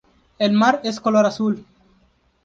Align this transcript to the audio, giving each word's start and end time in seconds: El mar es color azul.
El 0.39 0.53
mar 0.53 0.81
es 0.83 0.99
color 0.99 1.27
azul. 1.27 1.63